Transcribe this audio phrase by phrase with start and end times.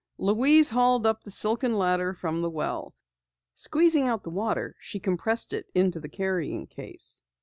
[0.17, 2.95] Louise hauled up the silken ladder from the well.
[3.53, 7.21] Squeezing out the water, she compressed it into the carrying case.